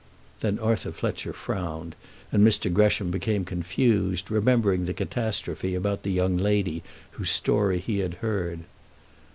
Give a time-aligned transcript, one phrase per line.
[0.39, 1.95] Then Arthur Fletcher frowned
[2.31, 2.73] and Mr.
[2.73, 6.81] Gresham became confused, remembering the catastrophe about the young lady
[7.11, 8.61] whose story he had heard.